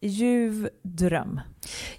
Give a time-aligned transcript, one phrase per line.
[0.00, 1.40] ljuv dröm.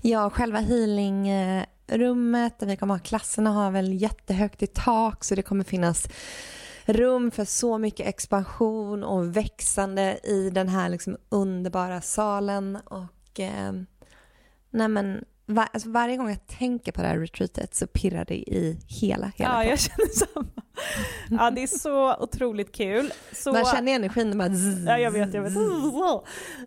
[0.02, 5.42] Ja, själva healingrummet där vi kommer ha klasserna har väl jättehögt i tak så det
[5.42, 6.08] kommer finnas
[6.86, 13.72] rum för så mycket expansion och växande i den här liksom underbara salen och eh,
[14.70, 18.36] nej men var, alltså varje gång jag tänker på det här retreatet så pirrar det
[18.36, 20.57] i hela, hela Ja, jag känner samma.
[21.30, 23.12] Ja, det är så otroligt kul.
[23.32, 23.54] Så...
[23.54, 24.50] Man känner energin bara
[24.86, 25.54] Ja, jag vet, jag vet.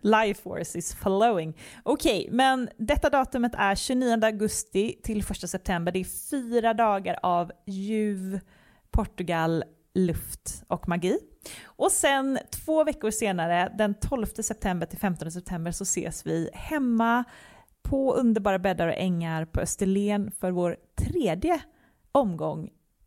[0.01, 1.57] Life force is flowing.
[1.83, 5.91] Okej, okay, men detta datumet är 29 augusti till 1 september.
[5.91, 8.39] Det är fyra dagar av ljuv
[8.91, 11.19] Portugal, luft och magi.
[11.65, 17.23] Och sen två veckor senare, den 12 september till 15 september, så ses vi hemma
[17.83, 21.61] på underbara bäddar och ängar på Österlen för vår tredje
[22.11, 22.69] omgång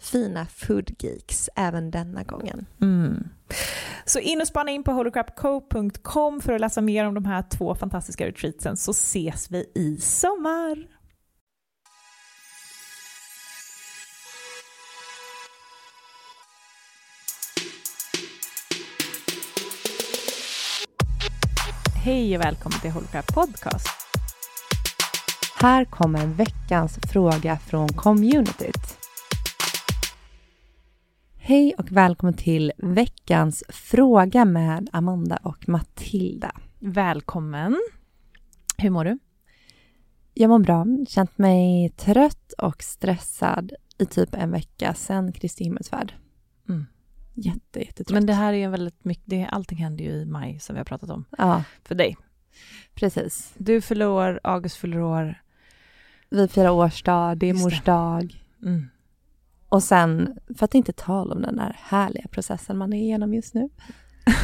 [0.00, 2.66] fina foodgeeks även denna gången.
[2.80, 3.28] Mm.
[4.04, 7.74] Så in och spana in på holocrapco.com för att läsa mer om de här två
[7.74, 10.86] fantastiska retreatsen så ses vi i sommar.
[22.04, 23.88] Hej och välkommen till Holocrap Podcast.
[25.56, 29.09] Här kommer veckans fråga från communityt.
[31.50, 36.52] Hej och välkommen till veckans fråga med Amanda och Matilda.
[36.78, 37.80] Välkommen.
[38.78, 39.18] Hur mår du?
[40.34, 40.86] Jag mår bra.
[41.08, 46.14] Känt mig trött och stressad i typ en vecka sedan Kristi himmelsfärd.
[46.68, 46.86] Mm.
[47.34, 48.14] Jätte, jättetrött.
[48.14, 50.84] Men det här är väldigt mycket, det, allting händer ju i maj som vi har
[50.84, 51.24] pratat om.
[51.38, 51.64] Ja.
[51.84, 52.16] För dig.
[52.94, 53.54] Precis.
[53.58, 55.42] Du fyller år, August fyller år.
[56.28, 58.44] Vi firar årsdag, det är mors dag.
[58.62, 58.88] Mm.
[59.70, 63.54] Och sen, för att inte tala om den där härliga processen man är igenom just
[63.54, 63.68] nu.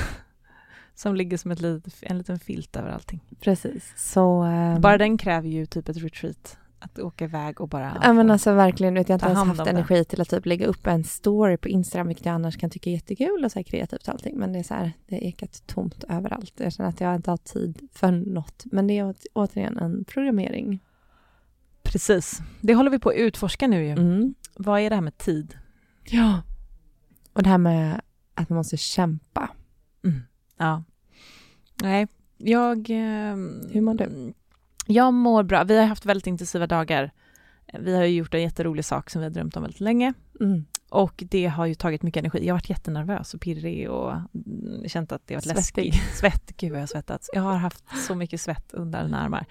[0.95, 3.21] Som ligger som ett litet, en liten filt över allting.
[3.41, 3.93] Precis.
[3.97, 6.59] Så, um, bara den kräver ju typ ett retreat.
[6.79, 8.01] Att åka iväg och bara...
[8.03, 10.67] Ja men alltså verkligen, vet, jag har inte ens haft energi till att typ lägga
[10.67, 13.65] upp en story på Instagram, vilket jag annars kan tycka är jättekul och så här
[13.65, 14.39] kreativt och allting.
[14.39, 16.53] Men det är så här, det är ekat tomt överallt.
[16.57, 18.65] Jag känner att jag inte har tid för något.
[18.65, 20.81] Men det är återigen en programmering.
[21.83, 22.41] Precis.
[22.61, 23.91] Det håller vi på att utforska nu ju.
[23.91, 24.35] Mm.
[24.57, 25.59] Vad är det här med tid?
[26.05, 26.43] Ja.
[27.33, 28.01] Och det här med
[28.35, 29.51] att man måste kämpa.
[30.05, 30.21] Mm.
[30.57, 30.83] Ja.
[31.83, 32.91] Nej, jag...
[32.91, 33.37] Eh,
[33.73, 34.35] Hur mår du?
[34.87, 35.65] Jag mår bra.
[35.65, 37.13] Vi har haft väldigt intensiva dagar.
[37.81, 40.15] Vi har gjort en jätterolig sak som vi har drömt om väldigt länge.
[40.41, 40.65] Mm.
[40.89, 42.39] Och det har ju tagit mycket energi.
[42.47, 44.13] Jag har varit jättenervös och pirrig och
[44.87, 45.95] känt att det har varit läskigt.
[46.15, 47.31] Svett, gud vad jag har svettats.
[47.33, 49.47] Jag har haft så mycket svett under mina armar.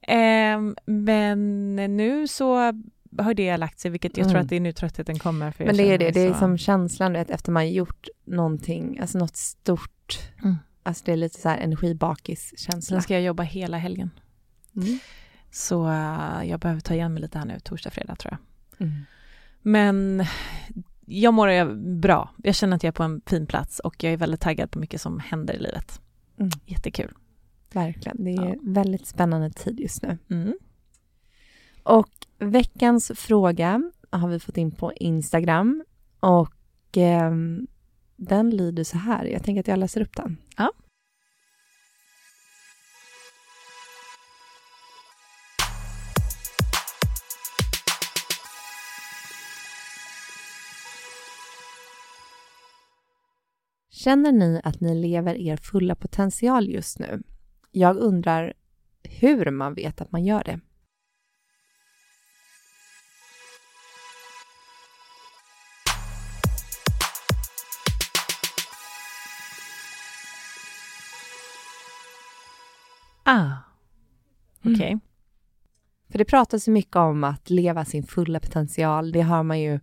[0.00, 2.72] Eh, men nu så
[3.18, 4.32] har det lagt sig, vilket jag mm.
[4.32, 5.50] tror att det är nu tröttheten kommer.
[5.50, 9.18] För Men det är det, det är som känslan vet, efter man gjort någonting, alltså
[9.18, 10.18] något stort.
[10.42, 10.56] Mm.
[10.82, 12.96] Alltså det är lite så här energibakis-känsla.
[12.96, 14.10] Sen ska jag jobba hela helgen.
[14.76, 14.98] Mm.
[15.50, 18.86] Så uh, jag behöver ta igen mig lite här nu, torsdag, fredag tror jag.
[18.86, 19.02] Mm.
[19.62, 20.26] Men
[21.06, 22.30] jag mår bra.
[22.36, 24.78] Jag känner att jag är på en fin plats och jag är väldigt taggad på
[24.78, 26.00] mycket som händer i livet.
[26.38, 26.50] Mm.
[26.66, 27.14] Jättekul.
[27.72, 28.24] Verkligen.
[28.24, 28.54] Det är Ja.
[28.62, 30.18] väldigt spännande tid just nu.
[30.30, 30.54] Mm.
[31.82, 35.84] Och veckans fråga har vi fått in på Instagram
[36.20, 36.54] och
[36.96, 37.66] ehm,
[38.16, 39.24] den lyder så här.
[39.24, 40.36] Jag tänker att jag läser upp den.
[40.56, 40.72] Ja.
[53.90, 57.22] Känner ni att ni lever er fulla potential just nu?
[57.70, 58.52] Jag undrar
[59.02, 60.60] hur man vet att man gör det.
[73.32, 73.52] Ah,
[74.58, 74.88] okej.
[74.88, 75.00] Mm.
[76.08, 79.12] För det pratas ju mycket om att leva sin fulla potential.
[79.12, 79.80] Det har man ju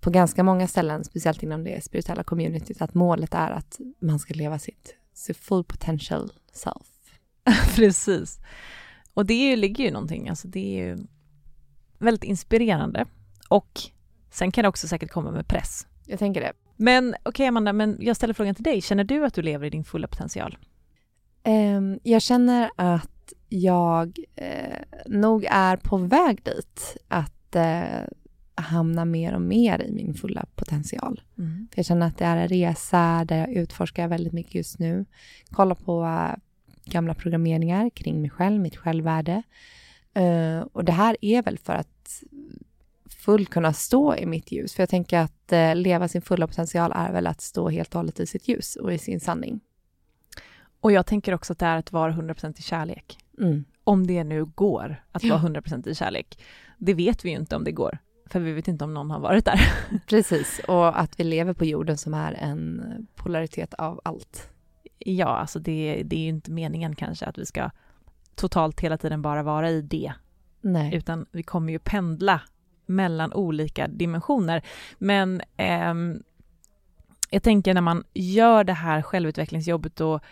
[0.00, 4.34] på ganska många ställen, speciellt inom det spirituella communityt, att målet är att man ska
[4.34, 7.18] leva sitt, sitt full potential self.
[7.76, 8.38] Precis.
[9.14, 11.06] Och det är ju, ligger ju någonting, alltså det är ju
[11.98, 13.04] väldigt inspirerande.
[13.48, 13.80] Och
[14.30, 15.86] sen kan det också säkert komma med press.
[16.04, 16.52] Jag tänker det.
[16.76, 18.82] Men okej Amanda, men jag ställer frågan till dig.
[18.82, 20.58] Känner du att du lever i din fulla potential?
[21.46, 26.96] Ehm, jag känner att jag eh, nog är på väg dit.
[27.08, 28.04] Att eh,
[28.54, 31.20] hamna mer och mer i min fulla potential.
[31.38, 31.68] Mm.
[31.70, 35.04] För jag känner att det är en resa där jag utforskar väldigt mycket just nu.
[35.50, 36.36] Kollar på eh,
[36.84, 39.42] gamla programmeringar kring mig själv, mitt självvärde.
[40.14, 42.22] Eh, och det här är väl för att
[43.08, 44.74] fullt kunna stå i mitt ljus.
[44.74, 47.98] För jag tänker att eh, leva sin fulla potential är väl att stå helt och
[47.98, 49.60] hållet i sitt ljus och i sin sanning.
[50.86, 53.18] Och jag tänker också att det är att vara 100% i kärlek.
[53.38, 53.64] Mm.
[53.84, 56.38] Om det nu går att vara 100% i kärlek.
[56.78, 59.20] Det vet vi ju inte om det går, för vi vet inte om någon har
[59.20, 59.60] varit där.
[60.06, 62.82] Precis, och att vi lever på jorden som är en
[63.14, 64.50] polaritet av allt.
[64.98, 67.70] Ja, alltså det, det är ju inte meningen kanske att vi ska
[68.34, 70.12] totalt hela tiden bara vara i det,
[70.60, 70.94] Nej.
[70.94, 72.40] utan vi kommer ju pendla
[72.86, 74.62] mellan olika dimensioner.
[74.98, 76.22] Men ehm,
[77.30, 80.22] jag tänker när man gör det här självutvecklingsjobbet och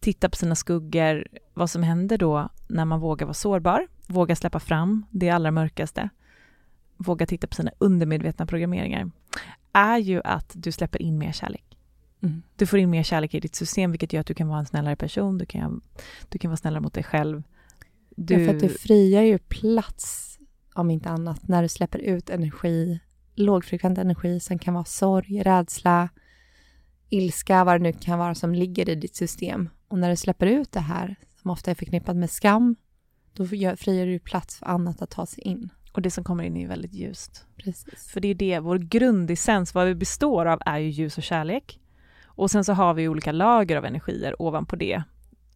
[0.00, 4.60] tittar på sina skuggor, vad som händer då när man vågar vara sårbar, våga släppa
[4.60, 6.08] fram det allra mörkaste,
[6.96, 9.10] våga titta på sina undermedvetna programmeringar,
[9.72, 11.64] är ju att du släpper in mer kärlek.
[12.22, 12.42] Mm.
[12.56, 14.66] Du får in mer kärlek i ditt system, vilket gör att du kan vara en
[14.66, 15.80] snällare person, du kan,
[16.28, 17.42] du kan vara snällare mot dig själv.
[18.16, 20.38] Du, Ja, för att du frigör ju plats,
[20.74, 23.00] om inte annat, när du släpper ut energi,
[23.34, 26.08] lågfrekvent energi som kan vara sorg, rädsla,
[27.08, 29.68] ilska, vad det nu kan vara som ligger i ditt system.
[29.88, 32.76] Och när du släpper ut det här, som ofta är förknippat med skam,
[33.32, 35.68] då gör- frigör du plats för annat att ta sig in.
[35.92, 37.46] och det som kommer in är väldigt ljust.
[37.56, 38.08] Precis.
[38.12, 41.80] För det är det, vår grundessens, vad vi består av, är ju ljus och kärlek.
[42.24, 45.02] Och sen så har vi olika lager av energier ovanpå det,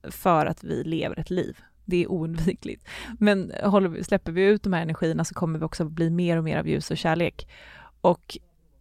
[0.02, 1.58] för att vi lever ett liv.
[1.84, 2.84] Det är oundvikligt.
[3.18, 3.52] Men
[3.92, 6.58] vi, släpper vi ut de här energierna så kommer vi också bli mer och mer
[6.58, 7.48] av ljus och kärlek.
[8.00, 8.38] Och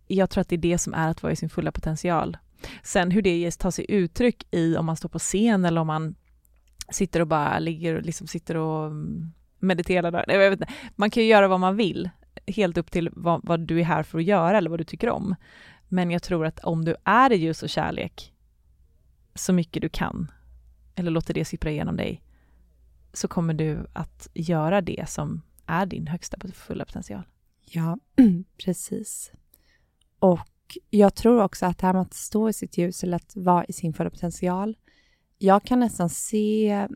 [0.08, 2.38] jag tror att det är det som är att vara i sin fulla potential.
[2.84, 6.16] Sen hur det tar sig uttryck i om man står på scen eller om man
[6.90, 10.26] sitter och bara ligger och liksom sitter och mm, mediterar där.
[10.28, 10.74] Jag vet inte.
[10.96, 12.10] Man kan ju göra vad man vill,
[12.48, 15.10] helt upp till vad, vad du är här för att göra eller vad du tycker
[15.10, 15.36] om.
[15.88, 18.34] Men jag tror att om du är i ljus och kärlek
[19.36, 20.32] så mycket du kan,
[20.96, 22.24] eller låter det sippra igenom dig,
[23.14, 27.24] så kommer du att göra det som är din högsta fulla potential.
[27.66, 27.98] Ja,
[28.66, 29.32] precis.
[30.20, 30.40] Och
[30.90, 33.66] jag tror också att det här med att stå i sitt ljus eller att vara
[33.66, 34.78] i sin fulla potential.
[35.38, 36.88] Jag kan nästan se,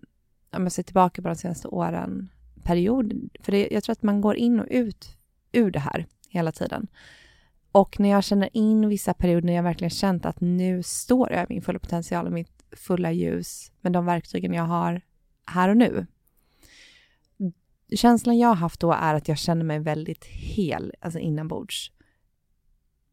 [0.52, 2.30] om jag ser tillbaka på de senaste åren,
[2.64, 5.18] period, för det, jag tror att man går in och ut
[5.52, 6.88] ur det här hela tiden.
[7.72, 11.44] Och när jag känner in vissa perioder när jag verkligen känt att nu står jag
[11.44, 15.02] i min fulla potential och mitt fulla ljus med de verktygen jag har
[15.46, 16.06] här och nu.
[17.96, 21.92] Känslan jag har haft då är att jag känner mig väldigt hel, alltså inombords.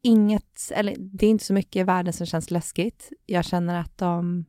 [0.02, 3.12] Inget, eller det är inte så mycket i världen som känns läskigt.
[3.26, 4.44] Jag känner att om,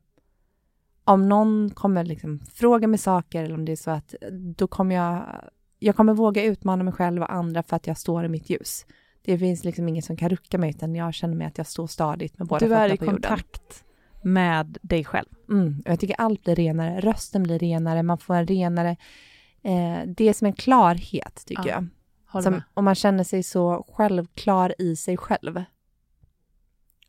[1.04, 4.16] om någon kommer liksom fråga mig saker eller om det är så att
[4.58, 5.26] då kommer jag,
[5.80, 8.86] jag kommer våga utmana mig själv och andra för att jag står i mitt ljus.
[9.22, 11.88] Det finns liksom ingen som kan rucka mig utan jag känner mig att jag står
[11.88, 13.22] stadigt med båda Du är i fötterna på jorden.
[13.30, 13.84] kontakt
[14.24, 15.28] med dig själv.
[15.50, 17.00] Mm, jag tycker allt blir renare.
[17.00, 18.98] Rösten blir renare, man får en renare...
[19.66, 21.88] Eh, det är som en klarhet, tycker Ja, jag.
[22.42, 22.64] Som, med.
[22.74, 25.64] och man känner sig så självklar i sig själv.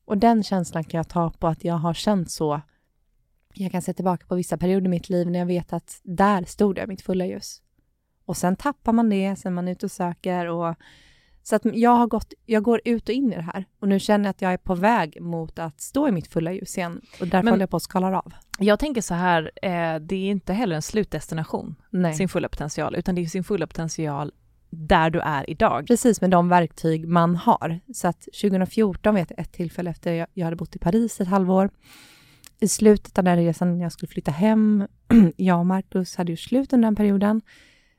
[0.04, 2.60] Och den känslan kan jag ta på att jag har känt så.
[3.54, 6.44] Jag kan se tillbaka på vissa perioder i mitt liv när jag vet att där
[6.44, 7.62] stod jag mitt fulla ljus.
[8.24, 10.74] Och sen tappar man det, sen är man ute och söker och
[11.42, 14.00] Så att jag, har gått, jag går ut och in i det här och nu
[14.00, 17.00] känner jag att jag är på väg mot att stå i mitt fulla ljus igen
[17.20, 18.32] och därför Men- håller jag på att skala av.
[18.58, 22.14] Jag tänker så här, eh, det är inte heller en slutdestination, Nej.
[22.14, 24.32] sin fulla potential, utan det är sin fulla potential
[24.74, 25.86] där du är idag.
[25.86, 27.80] Precis med de verktyg man har.
[27.94, 31.28] Så att 2014 vet jag ett tillfälle efter jag, jag hade bott i Paris ett
[31.28, 31.70] halvår.
[32.60, 34.86] I slutet av den resan när jag skulle flytta hem,
[35.36, 37.42] jag och Marcus hade ju slut under den perioden.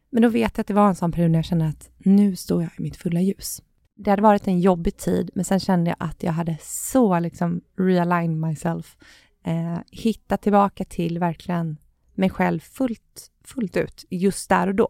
[0.10, 2.36] Men då vet jag att det var en sån period när jag kände att nu
[2.36, 3.62] står jag i mitt fulla ljus.
[3.98, 7.62] Det hade varit en jobbig tid, men sen kände jag att jag hade så liksom
[7.78, 8.98] realign myself.
[9.46, 11.78] Eh, hittat tillbaka till verkligen
[12.14, 14.88] mig själv fullt, fullt ut, just där och då.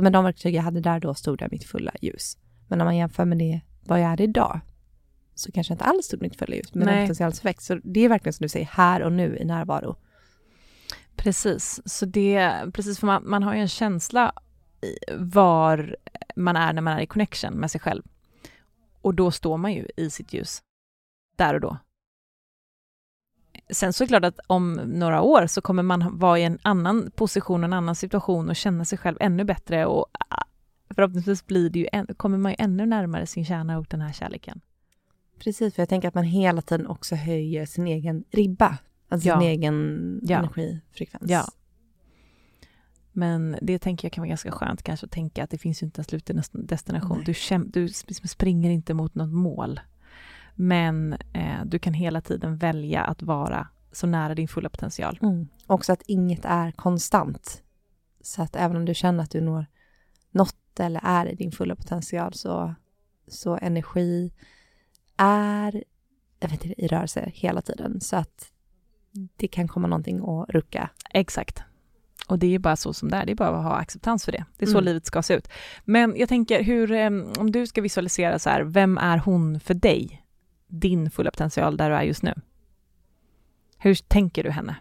[0.00, 2.38] Med de verktyg jag hade där då stod i mitt fulla ljus.
[2.68, 4.60] Men om man jämför med det, vad jag är idag,
[5.34, 6.96] så kanske jag inte alls stod mitt fulla ljus med Nej.
[6.96, 7.62] den potentialseffekt.
[7.62, 9.96] Så det är verkligen som du säger, här och nu i närvaro.
[11.16, 14.32] Precis, så det, precis för man, man har ju en känsla
[14.80, 15.96] i var
[16.36, 18.02] man är när man är i connection med sig själv.
[19.02, 20.62] Och då står man ju i sitt ljus,
[21.36, 21.78] där och då.
[23.72, 26.58] Sen så är det klart att om några år så kommer man vara i en
[26.62, 30.42] annan position, en annan situation och känna sig själv ännu bättre och ah,
[30.94, 34.60] förhoppningsvis blir det ju, kommer man ju ännu närmare sin kärna och den här kärleken.
[35.38, 38.78] Precis, för jag tänker att man hela tiden också höjer sin egen ribba.
[39.08, 39.40] Alltså Ja.
[39.40, 40.38] sin egen Ja.
[40.38, 41.30] energifrekvens.
[41.30, 41.44] Ja.
[43.12, 45.84] Men det tänker jag kan vara ganska skönt kanske att tänka att det finns ju
[45.84, 47.18] inte en slutdestination.
[47.18, 47.32] Du,
[47.72, 49.80] du sp- springer inte mot något mål.
[50.54, 55.18] Men eh, du kan hela tiden välja att vara så nära din fulla potential.
[55.22, 55.48] Mm.
[55.66, 57.62] Också att inget är konstant.
[58.20, 59.66] Så att även om du känner att du når
[60.30, 62.74] något eller är i din fulla potential så,
[63.28, 64.32] så energi
[65.16, 65.84] är
[66.40, 68.00] jag vet inte, i rörelse hela tiden.
[68.00, 68.52] Så att
[69.36, 70.90] det kan komma någonting att rucka.
[71.10, 71.62] Exakt.
[72.28, 74.32] Och det är bara så som det är, det är bara att ha acceptans för
[74.32, 74.44] det.
[74.56, 74.84] Det är så Mm.
[74.84, 75.48] livet ska se ut.
[75.84, 79.74] Men jag tänker, hur, eh, om du ska visualisera så här, vem är hon för
[79.74, 80.19] dig?
[80.70, 82.34] Din fulla potential där du är just nu.
[83.78, 84.76] Hur tänker du henne?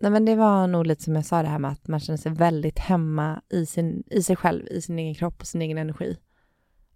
[0.00, 2.16] Nej, men det var nog lite som jag sa det här med att man känner
[2.16, 5.78] sig väldigt hemma i, sin, i sig själv, i sin egen kropp och sin egen
[5.78, 6.16] energi.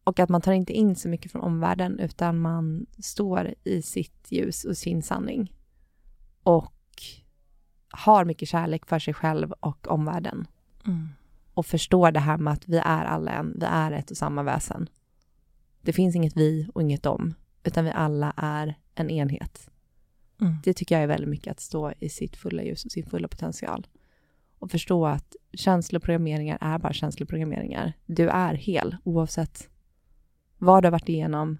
[0.04, 4.26] Och att man tar inte in så mycket från omvärlden utan man står i sitt
[4.32, 5.52] ljus och sin sanning.
[6.42, 6.72] Och
[7.88, 10.46] har mycket kärlek för sig själv och omvärlden.
[11.54, 14.42] Och förstår det här med att vi är alla en, vi är ett och samma
[14.42, 14.88] väsen.
[15.82, 17.34] Det finns inget vi och inget dem,
[17.64, 19.70] utan vi alla är en enhet.
[20.40, 20.54] Mm.
[20.64, 23.28] Det tycker jag är väldigt mycket att stå i sitt fulla ljus och sin fulla
[23.28, 23.86] potential.
[24.58, 27.92] Och förstå att känsloprogrammeringar är bara känsloprogrammeringar.
[28.06, 29.68] Du är hel oavsett
[30.58, 31.58] vad du har varit igenom,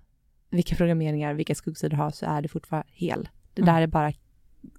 [0.51, 3.29] vilka programmeringar, vilka skuggsidor du har, så är du fortfarande hel.
[3.55, 3.75] Det Mm.
[3.75, 4.13] där är bara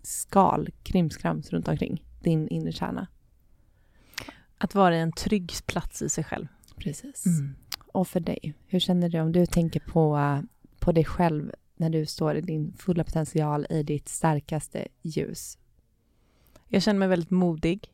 [0.04, 3.08] skal, krimskrams runt omkring din inre kärna.
[4.58, 6.48] Att vara i en trygg plats i sig själv.
[6.78, 7.26] Precis.
[7.26, 7.56] Mm.
[7.88, 10.18] Och för dig, hur känner du om du tänker på,
[10.86, 15.58] på dig själv när du står i din fulla potential i ditt starkaste ljus?
[16.68, 17.94] Jag känner mig väldigt modig.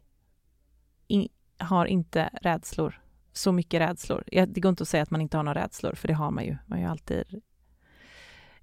[1.08, 3.02] In, har inte rädslor.
[3.34, 4.24] Så mycket rädslor.
[4.28, 6.32] Jag, det går inte att säga att man inte har några rädslor, för det har
[6.32, 6.58] man ju.
[6.66, 7.42] Man har ju alltid...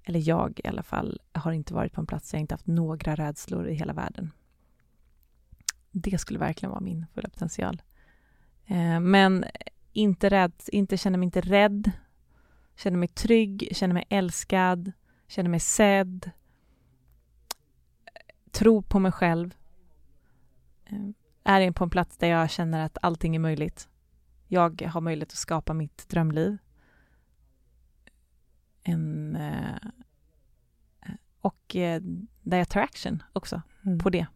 [0.03, 2.67] Eller jag i alla fall har inte varit på en plats där jag inte haft
[2.67, 4.31] några rädslor i hela världen.
[5.91, 7.81] Det skulle verkligen vara min fulla potential.
[8.65, 9.45] Eh, men
[9.93, 11.91] inte rädd, inte känner mig inte rädd.
[12.79, 14.91] Känner mig trygg, känner mig älskad,
[15.27, 16.31] känner mig sedd.
[18.51, 19.55] Tror på mig själv.
[20.85, 21.09] Eh,
[21.43, 23.89] är på en plats där jag känner att allting är möjligt.
[24.47, 26.57] Jag har möjlighet att skapa mitt drömliv.
[28.83, 29.89] En, eh,
[31.41, 32.01] och eh,
[32.41, 33.99] där jag tar action också Mm.
[33.99, 34.27] på det.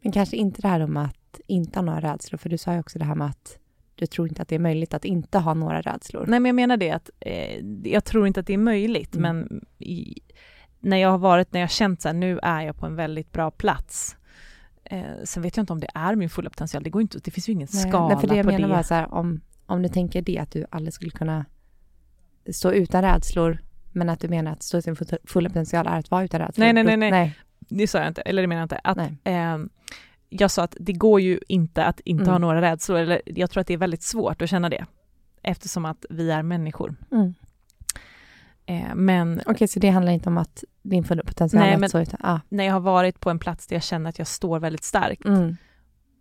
[0.00, 2.80] Men kanske inte det här om att inte ha några rädslor, för du sa ju
[2.80, 3.58] också det här med att
[4.02, 6.24] du tror inte att det är möjligt att inte ha några rädslor.
[6.28, 9.36] Nej, men jag menar det att eh, jag tror inte att det är möjligt, Mm.
[9.38, 10.18] men i,
[10.80, 12.96] när jag har varit, när jag har känt så här, nu är jag på en
[12.96, 14.16] väldigt bra plats.
[14.84, 17.30] Eh, sen vet jag inte om det är min fulla potential, det går inte, det
[17.30, 18.74] finns ju ingen Nej, skala nej, för det jag på menar det.
[18.74, 21.44] var så här, om, om du tänker det, att du aldrig skulle kunna
[22.52, 23.58] stå utan rädslor,
[23.92, 26.64] men att du menar att stå i sin fulla- potential är att vara utan rädslor.
[26.64, 27.10] Nej, nej, nej, nej.
[27.10, 27.34] nej.
[27.68, 28.80] Det sa jag inte, eller det menar jag inte.
[28.84, 29.68] Att, nej.
[30.40, 32.32] Jag sa att det går ju inte att inte Mm.
[32.32, 34.84] ha några rädslor, eller jag tror att det är väldigt svårt att känna det,
[35.42, 36.94] eftersom att vi är människor.
[37.12, 37.34] Mm.
[38.66, 42.00] Eh, men Okej, så det handlar inte om att din fulla potential Nej, men- stå
[42.00, 42.20] utan...
[42.22, 42.40] Ah.
[42.48, 45.24] när jag har varit på en plats där jag känner att jag står väldigt starkt,
[45.24, 45.56] Mm.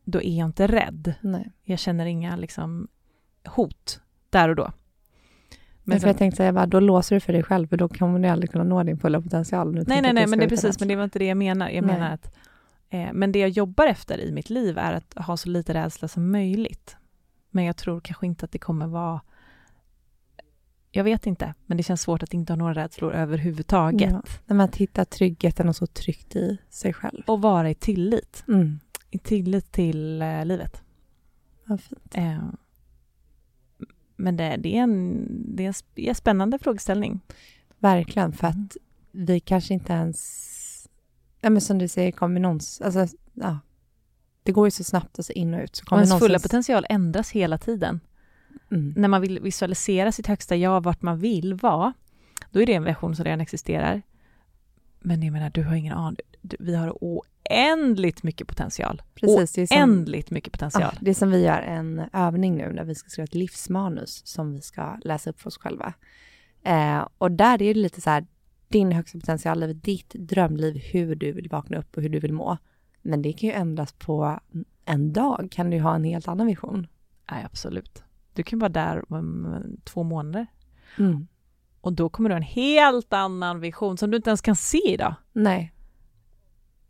[0.06, 1.14] då är jag inte rädd.
[1.22, 1.52] Nej.
[1.64, 2.88] Jag känner inga liksom,
[3.46, 4.00] hot
[4.30, 4.72] där och då.
[5.84, 8.20] Men för jag tänkte säga, bara, då låser du för dig själv, för då kommer
[8.20, 9.74] du aldrig kunna nå din fulla potential.
[9.74, 11.70] nej, nej, nej, men det är precis, men det var inte det jag menar.
[11.70, 11.96] Jag Nej.
[11.96, 12.36] menar att,
[13.14, 16.32] men det jag jobbar efter i mitt liv är att ha så lite rädsla som
[16.32, 16.96] möjligt.
[17.52, 19.22] Men jag tror kanske inte att det kommer vara
[20.92, 24.12] Jag vet inte, men det känns svårt att inte ha några rädslor överhuvudtaget.
[24.12, 27.24] Ja, när man hittar tryggheten och så tryggt i sig själv.
[27.28, 28.44] Och vara i tillit.
[28.48, 28.80] Mm.
[29.10, 30.82] I tillit till eh, livet.
[31.66, 32.16] Vad fint.
[32.16, 32.44] Eh,
[34.16, 37.20] men det, det, är en, det är en sp- en spännande frågeställning.
[37.80, 38.62] Verkligen, för Mm.
[38.66, 38.78] att
[39.12, 40.52] vi kanske inte ens...
[41.42, 42.82] Ja, men som du säger, kommer någons...
[42.82, 43.60] Alltså, ja.
[44.44, 45.76] Det går ju så snabbt och så in och ut.
[45.76, 48.00] Så Och kommer ens fulla potential ändras hela tiden.
[48.72, 48.94] Mm.
[48.98, 51.94] När man vill visualisera sitt högsta jag, vart man vill vara,
[52.52, 54.02] då är det en version som redan existerar.
[55.00, 56.18] Men jag menar, du har ingen aning.
[56.42, 59.02] Vi har oändligt mycket potential.
[59.16, 60.90] Precis, det är som, Oändligt mycket potential.
[60.94, 64.22] ja, det är som vi gör en övning nu när vi ska skriva ett livsmanus
[64.26, 65.94] som vi ska läsa upp för oss själva.
[66.64, 68.26] Eh, och där är det lite så här,
[68.72, 72.58] din högsta potential, ditt drömliv, hur du vill vakna upp och hur du vill må.
[73.02, 74.40] Men det kan ju ändras på
[74.86, 76.88] en dag, kan du ha en helt annan vision.
[77.32, 78.04] Nej, absolut.
[78.34, 80.48] Du kan vara där om två månader
[80.98, 81.28] Mm.
[81.82, 84.82] och då kommer du ha en helt annan vision som du inte ens kan se
[84.94, 85.14] idag.
[85.34, 85.74] Nej.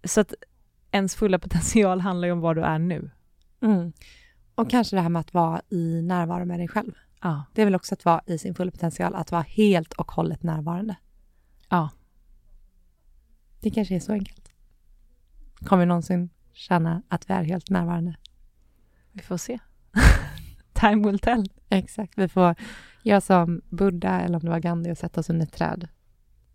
[0.04, 0.34] Så att
[0.92, 3.12] ens fulla potential handlar ju om var du är nu.
[3.62, 3.94] Mm.
[4.56, 6.92] Och kanske det här med att vara i närvaro med dig själv.
[7.22, 7.44] Ja.
[7.54, 10.44] Det är väl också att vara i sin fulla potential, att vara helt och hållet
[10.44, 10.96] närvarande.
[11.72, 11.90] Ja.
[13.60, 14.52] Det kanske är så enkelt.
[15.56, 18.16] Kommer vi någonsin känna att vi är helt närvarande?
[19.12, 19.60] Vi får se.
[20.74, 21.46] Time will tell.
[21.70, 22.18] Exakt.
[22.18, 22.56] Vi får
[23.04, 25.88] göra som Buddha eller om det var Gandhi och sätta oss under ett träd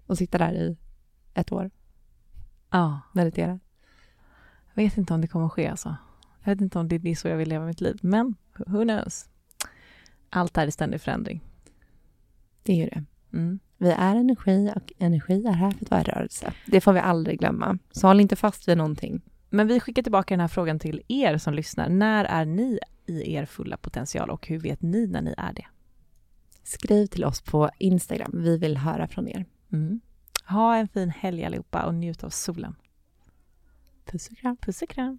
[0.06, 0.76] och sitta där i
[1.34, 1.70] ett år,
[2.70, 3.00] Ja.
[3.14, 3.60] meditera.
[4.74, 5.96] Jag vet inte om det kommer att ske alltså.
[6.42, 8.34] Jag vet inte om det är så jag vill leva mitt liv, men
[8.66, 9.28] who knows?
[10.30, 11.40] Allt är i ständig förändring.
[12.62, 13.04] Det är ju det.
[13.32, 13.58] Mm.
[13.78, 16.52] Vi är energi och energi är här för att vara i rörelse.
[16.66, 17.78] Det får vi aldrig glömma.
[17.90, 19.22] Så håll inte fast vid någonting.
[19.50, 21.88] Men vi skickar tillbaka den här frågan till er som lyssnar.
[21.88, 25.66] När är ni i er fulla potential och hur vet ni när ni är det?
[26.62, 28.30] Skriv till oss på Instagram.
[28.34, 29.44] Vi vill höra från er.
[29.72, 30.00] Mm.
[30.48, 32.74] Ha en fin helg allihopa och njut av solen.
[34.04, 34.56] Puss och kram.
[34.56, 35.18] Puss och kram.